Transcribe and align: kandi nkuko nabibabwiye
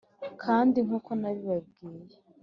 kandi 0.43 0.77
nkuko 0.85 1.09
nabibabwiye 1.19 2.15